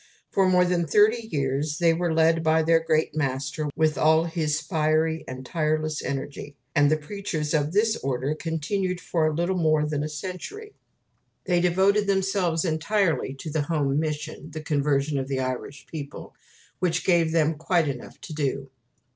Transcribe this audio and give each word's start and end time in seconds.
For 0.31 0.49
more 0.49 0.65
than 0.65 0.87
thirty 0.87 1.27
years 1.27 1.77
they 1.77 1.93
were 1.93 2.11
led 2.11 2.41
by 2.41 2.63
their 2.63 2.79
great 2.79 3.13
master, 3.13 3.69
with 3.75 3.99
all 3.99 4.23
his 4.23 4.59
fiery 4.59 5.23
and 5.27 5.45
tireless 5.45 6.03
energy; 6.03 6.55
and 6.75 6.89
the 6.89 6.97
preachers 6.97 7.53
of 7.53 7.71
this 7.71 7.95
order 7.97 8.33
continued 8.33 8.99
for 8.99 9.27
a 9.27 9.35
little 9.35 9.59
more 9.59 9.85
than 9.85 10.01
a 10.03 10.09
century. 10.09 10.73
They 11.45 11.61
devoted 11.61 12.07
themselves 12.07 12.65
entirely 12.65 13.35
to 13.35 13.51
the 13.51 13.61
home 13.61 13.99
mission 13.99 14.49
the 14.49 14.61
conversion 14.61 15.19
of 15.19 15.27
the 15.27 15.39
Irish 15.39 15.85
people 15.85 16.33
which 16.79 17.05
gave 17.05 17.31
them 17.31 17.53
quite 17.53 17.87
enough 17.87 18.19
to 18.21 18.33
do. 18.33 18.69